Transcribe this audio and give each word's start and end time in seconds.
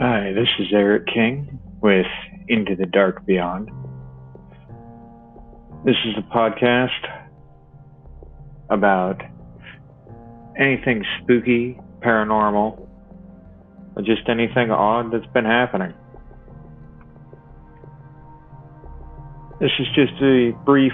Hi, 0.00 0.32
this 0.32 0.48
is 0.58 0.66
Eric 0.72 1.06
King 1.06 1.60
with 1.80 2.08
Into 2.48 2.74
the 2.74 2.84
Dark 2.84 3.24
Beyond. 3.24 3.70
This 5.84 5.94
is 6.04 6.16
a 6.18 6.34
podcast 6.36 6.88
about 8.70 9.22
anything 10.58 11.04
spooky, 11.22 11.78
paranormal, 12.00 12.88
or 13.94 14.02
just 14.02 14.28
anything 14.28 14.72
odd 14.72 15.12
that's 15.12 15.32
been 15.32 15.44
happening. 15.44 15.94
This 19.60 19.70
is 19.78 19.86
just 19.94 20.20
a 20.20 20.50
brief 20.64 20.92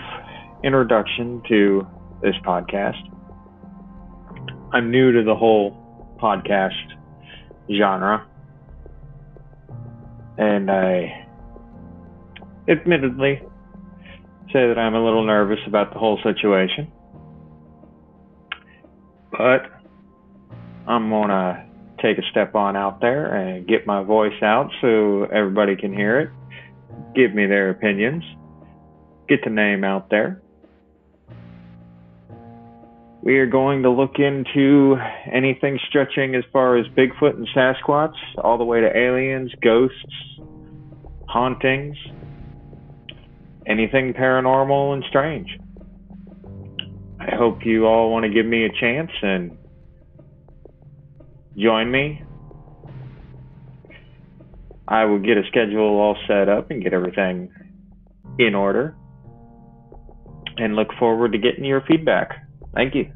introduction 0.63 1.41
to 1.49 1.87
this 2.21 2.35
podcast. 2.45 3.01
I'm 4.75 4.91
new 4.91 5.11
to 5.13 5.25
the 5.25 5.35
whole 5.35 6.19
podcast 6.21 6.75
genre 7.75 8.27
and 10.41 10.71
I 10.71 11.27
admittedly 12.67 13.43
say 14.51 14.67
that 14.69 14.79
I'm 14.79 14.95
a 14.95 15.05
little 15.05 15.25
nervous 15.25 15.59
about 15.67 15.93
the 15.93 15.99
whole 15.99 16.19
situation. 16.23 16.91
But 19.31 19.71
I'm 20.89 21.11
going 21.11 21.29
to 21.29 21.67
take 22.01 22.17
a 22.17 22.23
step 22.31 22.55
on 22.55 22.75
out 22.75 23.03
there 23.03 23.35
and 23.35 23.69
get 23.69 23.87
my 23.87 24.03
voice 24.03 24.43
out 24.43 24.71
so 24.81 25.25
everybody 25.25 25.77
can 25.77 25.93
hear 25.93 26.21
it, 26.21 26.31
give 27.15 27.35
me 27.35 27.47
their 27.47 27.69
opinions, 27.69 28.25
get 29.29 29.45
the 29.45 29.51
name 29.51 29.85
out 29.85 30.09
there. 30.09 30.41
We 33.23 33.39
are 33.39 33.47
going 33.47 33.83
to 33.83 33.91
look 33.91 34.15
into 34.19 34.97
anything 35.31 35.79
stretching 35.89 36.35
as 36.35 36.45
far 36.53 36.79
as 36.79 36.87
Bigfoot 36.97 37.35
and 37.35 37.47
Sasquatch, 37.55 38.15
all 38.39 38.57
the 38.57 38.65
way 38.65 38.81
to 38.81 38.97
aliens, 38.97 39.53
ghosts, 39.63 40.41
hauntings, 41.29 41.97
anything 43.67 44.15
paranormal 44.15 44.95
and 44.95 45.05
strange. 45.09 45.49
I 47.21 47.37
hope 47.37 47.67
you 47.67 47.87
all 47.87 48.11
want 48.11 48.25
to 48.25 48.31
give 48.31 48.47
me 48.47 48.65
a 48.65 48.71
chance 48.81 49.11
and 49.23 49.59
join 51.59 51.91
me. 51.91 52.23
I 54.89 55.05
will 55.05 55.21
get 55.21 55.37
a 55.37 55.43
schedule 55.49 56.01
all 56.01 56.17
set 56.27 56.49
up 56.49 56.71
and 56.71 56.83
get 56.83 56.95
everything 56.95 57.53
in 58.39 58.55
order 58.55 58.97
and 60.57 60.75
look 60.75 60.89
forward 60.99 61.33
to 61.33 61.39
getting 61.39 61.65
your 61.65 61.83
feedback. 61.83 62.50
Thank 62.75 62.95
you. 62.95 63.07